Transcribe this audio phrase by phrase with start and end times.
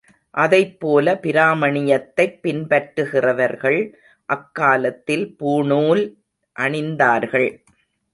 [0.37, 3.93] அதைப்போல பிராமணியத்தைப் பின்பற்றுகிறவர்கள்
[4.25, 6.03] அக்காலத்தில் பூணூல்
[6.59, 7.49] அணிந்தார்கள்.